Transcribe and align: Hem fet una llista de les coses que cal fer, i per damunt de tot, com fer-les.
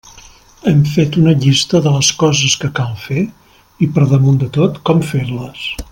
Hem 0.69 0.79
fet 0.91 1.17
una 1.23 1.33
llista 1.43 1.81
de 1.87 1.93
les 1.97 2.09
coses 2.23 2.57
que 2.63 2.71
cal 2.81 2.97
fer, 3.03 3.27
i 3.89 3.93
per 3.99 4.09
damunt 4.15 4.41
de 4.45 4.49
tot, 4.57 4.81
com 4.91 5.05
fer-les. 5.13 5.69